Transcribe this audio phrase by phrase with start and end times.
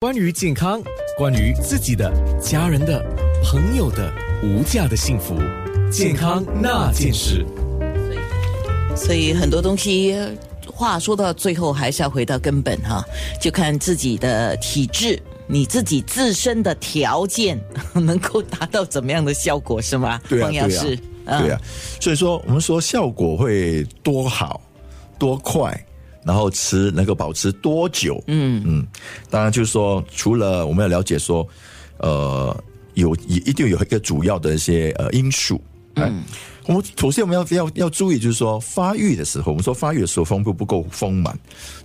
[0.00, 0.80] 关于健康，
[1.16, 2.08] 关于自己的、
[2.40, 3.04] 家人的、
[3.42, 4.08] 朋友的
[4.44, 5.34] 无价的幸福，
[5.90, 7.44] 健康那件事。
[8.94, 10.16] 所以很多东西，
[10.72, 13.04] 话说到最后还是要回到根本哈，
[13.40, 17.60] 就看自己的体质，你自己自身的条件
[17.92, 20.20] 能够达到怎么样的效果，是吗？
[20.28, 20.60] 对啊，对
[21.26, 21.60] 啊，，对啊。
[22.00, 24.60] 所以说，我们说效果会多好、
[25.18, 25.76] 多快，
[26.24, 28.22] 然后吃能够保持多久？
[28.26, 28.86] 嗯嗯。
[29.30, 31.46] 当然，就是说，除了我们要了解说，
[31.98, 35.60] 呃，有一一定有一个主要的一些呃因素。
[35.94, 36.22] 嗯，
[36.66, 41.36] 我们首先我们要要要注意，就是说发育的时候，我们说发育的时候丰富不够丰满，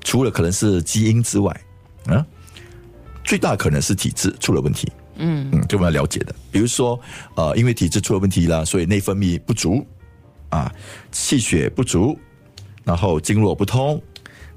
[0.04, 1.62] 除了可能是基因之外，
[2.06, 2.24] 啊，
[3.24, 4.92] 最大可能是体质出了问题。
[5.16, 6.36] 嗯嗯，这我们要了解的。
[6.52, 7.00] 比如说，
[7.36, 9.84] 呃，因为体质出了问题啦，所以内分泌不足
[10.50, 10.72] 啊，
[11.12, 12.16] 气血不足，
[12.84, 14.00] 然后经络不通，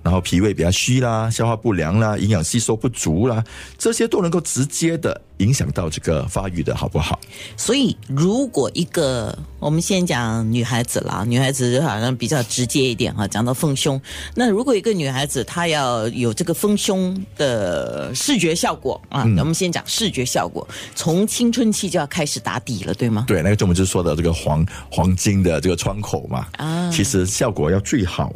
[0.06, 3.42] 然后脾胃比较虚啦，消化不良啦，营养吸收不足啦，
[3.76, 7.18] 这些都能够直接的影响到这个发育的好不好？
[7.56, 14.00] 所以，如果一个我们先讲女孩子啦，女孩子好像比较直接一点哈，讲到丰胸。
[14.32, 23.24] 那如果一个女孩子她要有这个丰胸的视觉效果啊，我们先讲视觉效果，从青春期就要开始打底了，对吗？
[23.26, 28.32] 对，那个就我们就说的这个黄黄金的这个窗口嘛，啊其实效果要最好，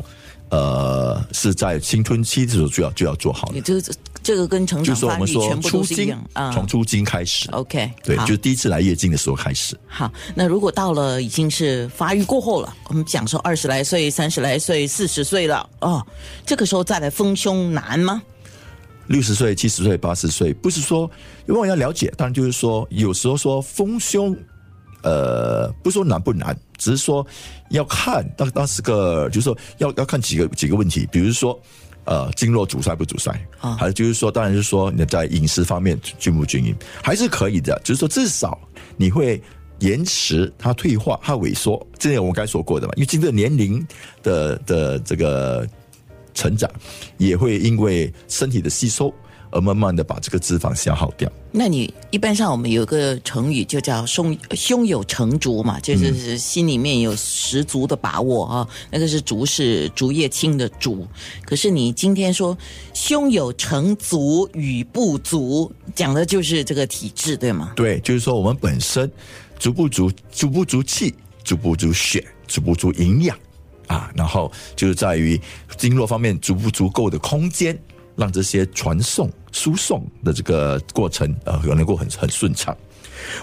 [0.50, 3.60] 呃，是在青春期的时候就要就要做好的你。
[3.60, 3.82] 这个
[4.22, 6.52] 这个跟成长发育全部都是一样，啊。
[6.52, 9.78] 从出经开始，OK，对，就是第一次来月经的时候开始。
[9.86, 16.06] 好，那如果到了已经是发育过后了，我们讲说二十来岁、三十来岁、四十岁了，哦，
[16.44, 18.22] 这个时候再来丰胸难吗？
[19.06, 21.10] 六十岁、七十岁、八十岁，不是说，
[21.48, 24.36] 因为我要了解，当然就是说，有时候说丰胸，
[25.02, 27.26] 呃，不说难不难，只是说
[27.70, 31.58] 要看当当时个，就是说要要看几个几个问题，比如说。
[32.06, 37.78] 呃，经络阻塞不阻塞啊还有就是说，当然就是说你在饮食方面均不均匀，还是可以的。
[37.84, 38.58] 就是说，至少
[38.96, 39.40] 你会
[39.80, 42.94] 延迟它退化、它萎缩，这点我们刚才说过的嘛。
[42.96, 43.86] 因为经过年龄
[44.22, 45.68] 的的这个
[46.34, 46.68] 成长，
[47.18, 49.12] 也会因为身体的吸收
[49.50, 51.30] 而慢慢的把这个脂肪消耗掉。
[51.52, 58.68] 那你一般上我们有个成语就叫胸胸有成竹嘛，就是心里面有十足的把握啊。
[58.90, 61.06] 那个是竹是竹叶青的竹，
[61.44, 62.56] 可是你今天说
[62.94, 67.72] 胸有成竹与不足，讲的就是这个体质，对吗？
[67.74, 69.10] 对，就是说我们本身
[69.58, 73.36] 足不足、足不足气、足不足血、足不足营养
[73.88, 75.40] 啊，然后就是在于
[75.76, 77.76] 经络方面足不足够的空间，
[78.14, 82.76] 让这些传送、输送的这个过程呃能够很很顺畅。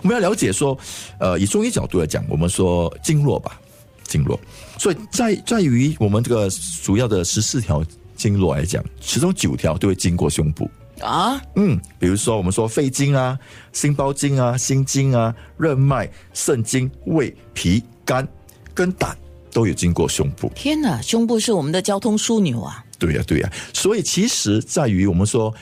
[0.01, 0.77] 我们要了解说，
[1.19, 3.59] 呃，以中医角度来讲，我们说经络吧，
[4.03, 4.39] 经络，
[4.79, 6.49] 所以在在于我们这个
[6.83, 7.85] 主要的十四条
[8.15, 10.69] 经络来讲，其中九条都会经过胸部。
[10.99, 13.37] 啊，嗯，比如说我们说肺经啊、
[13.71, 18.27] 心包经啊、心经啊、任脉、肾经、胃、脾、肝
[18.73, 19.15] 跟胆
[19.51, 20.51] 都有经过胸部。
[20.55, 22.83] 天哪，胸部是我们的交通枢纽啊！
[22.97, 25.53] 对呀、对呀、所以其实在于我们说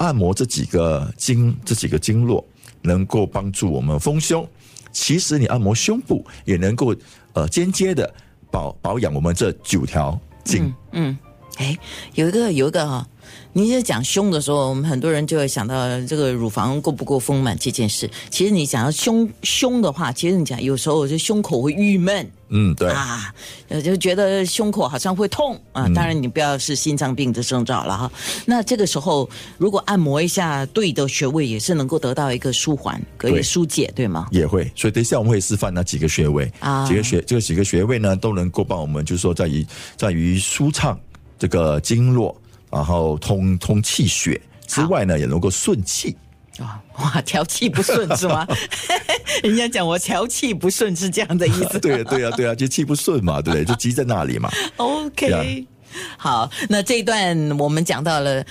[0.00, 2.42] 按摩这几个经、这几个经络，
[2.80, 4.46] 能够帮助我们丰胸。
[4.92, 6.94] 其实你按摩胸部也能够
[7.34, 8.12] 呃间接的
[8.50, 10.72] 保保养我们这九条经。
[10.92, 11.16] 嗯，
[11.58, 11.78] 哎，
[12.14, 13.06] 有一个有一个哈、
[13.52, 18.10] 你在讲胸的时候，我们很多人就会想到这个乳房够不够丰满这件事。
[18.30, 22.90] 其实你讲到胸胸的话，其实你讲有时候我就胸口会郁闷嗯，对。
[22.90, 23.32] 啊，
[23.68, 25.88] 呃就觉得胸口好像会痛啊。
[25.94, 28.10] 当然你不要是心脏病的征兆了哈。
[28.44, 34.28] 那这个时候如果按摩一下对的穴位，也是能够得到一个舒缓，可以对疏解，对吗？
[34.30, 40.98] 也会，所以等一下我们会示范那几个穴位啊几个穴这个几个穴位呢，都能够帮我们，就是说在于在于舒畅
[41.38, 42.36] 这个经络，
[42.70, 46.16] 然后通通气血之外呢，也能够顺气。
[46.58, 48.46] 啊，哇，调气不顺是吗？
[49.48, 51.78] 人家讲我调气不顺是这样的意思。
[51.80, 53.64] 对呀，对呀，对呀，就气不顺嘛，对不对？
[53.66, 54.50] 就积在那里嘛。
[54.76, 55.66] OK，
[56.16, 58.44] 好，那这一段我们讲到了。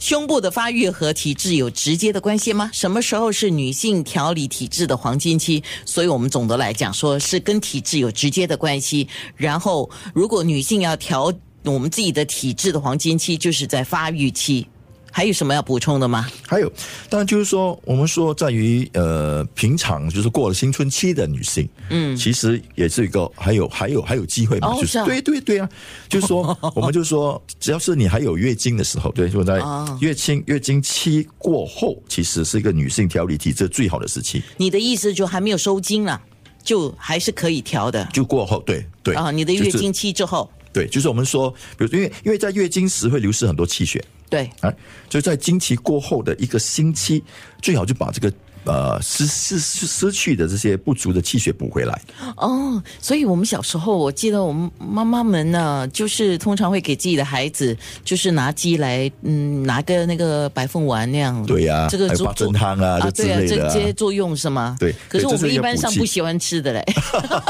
[0.00, 2.68] 胸部的发育和体质有直接的关系吗？
[2.74, 5.62] 什么时候是女性调理体质的黄金期？
[5.86, 9.08] 所以我们总的来讲，说是跟体质有直接的关系。
[9.34, 11.32] 然后，如果女性要调
[11.64, 14.66] 我们自己的体质的黄金期，就是在发育期。
[15.16, 16.28] 还有什么要补充的吗？
[16.44, 16.68] 还有，
[17.08, 25.68] 当然就是说，我们说在于呃，平常就是过了青春期的女性，嗯，其实也是一个还有还有还有机会嘛，就是是对对对啊，
[26.08, 29.96] 就是说， 我们就说，只要是你还有月经的时候，对，就在哦。
[30.00, 36.20] 月经月经期过后，其实是一个女性调理体质最好的时期，你的意思就还没有收经了，
[36.64, 38.04] 就还是可以调的。
[38.12, 39.14] 就过后，对对。
[39.14, 39.30] 啊？
[39.30, 44.72] 你的月经期之后，对，就是我们说，比如因为因为在月经时会流失很多气血，对，啊，
[45.08, 47.22] 就在经期过后的一个星期，
[47.62, 48.32] 最好就把这个
[48.64, 52.00] 呃失失失失去的这些不足的气血补回来。
[52.36, 61.44] 哦，所以我们小时候，我记得我们妈妈们呢，就是通常会给自己的孩子，就是拿鸡来，嗯，拿个那个白凤丸那样。
[61.46, 64.76] 对呀这个还有八做做珍汤啊对啊，这这些作用是吗？
[64.78, 66.84] 对可是我们一般上不喜欢吃的嘞，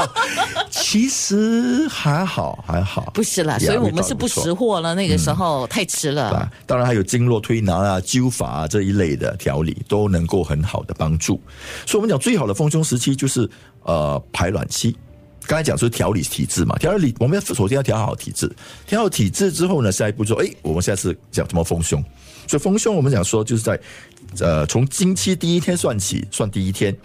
[0.69, 4.95] 其实还好，还好，不是啦，所以我们是不识货了。
[4.95, 6.29] 那个时候太迟了。
[6.29, 11.41] 啊，当然还有经络推拿啊、灸法啊这一类的调理都能够很好的帮助。
[11.85, 13.49] 所以我们讲最好的丰胸时期就是
[13.83, 14.95] 呃排卵期。
[15.47, 18.51] 刚才讲说调理体质嘛，调理我们要首先要调好体质，
[18.87, 22.03] 调好体质之后呢，下一步说，哎，我们下次讲怎么丰胸。
[22.47, 23.79] 所以丰胸我们讲说就是在
[24.39, 26.95] 呃从经期第一天算起，算第一天，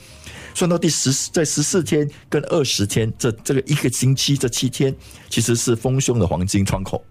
[0.54, 4.94] 算到第十在十四天跟二十天这这个一个星期这七天，
[5.28, 7.04] 其实是丰胸的黄金窗口。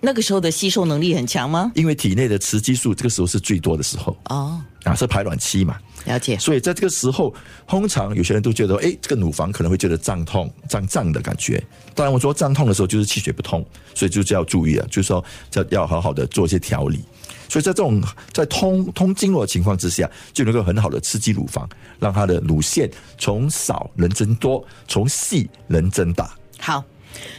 [0.00, 1.72] 那个时候的吸收能力很强吗？
[1.74, 6.38] 因为体内的雌激素这个时候是最多的时候哦，啊，是排卵期嘛，了解。
[6.38, 7.34] 所以在这个时候，
[7.66, 11.62] 通常有些人都觉得，哎，这个乳房可能会觉得胀痛、胀胀的感觉。
[11.94, 13.64] 当然，我说胀痛的时候就是气血不通，
[13.94, 15.24] 所以就是要注意了，就是说
[15.54, 17.04] 要要好好的做一些调理。
[17.48, 18.02] 所以在这种
[18.32, 21.68] 在通通经络的情况之下，就能够很好的刺激乳房，
[22.00, 26.34] 让它的乳腺从少能增多，从细能增大。
[26.58, 26.82] 好，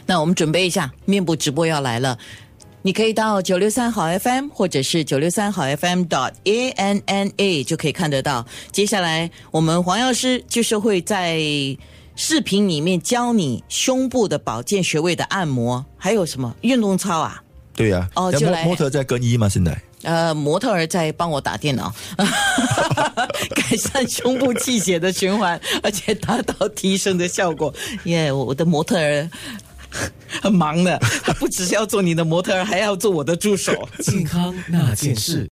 [0.06, 2.18] 那我们准备一下，面部直播要来了。
[2.86, 8.46] 你可以到九六三好 FM 或者是九六三好 FM dot a n n a 就可以看得到。
[8.72, 11.40] 接下来我们黄药师就是会在
[12.16, 17.42] 视频里面教你胸部的保健穴位的按摩，还有什么运动操啊？
[17.76, 19.50] 对呀、那哦就来模模特在更衣吗？
[19.50, 19.76] 现在？
[20.04, 21.92] 呃，模特儿在帮我打电脑，
[23.56, 27.74] 改善胸部气血的循环，而且达到提升的效果。
[28.04, 29.28] 耶、我我的模特儿
[30.42, 33.74] 很忙的，他不只是要做你的模特，还要做我的助手。
[34.00, 35.44] 健康那件事。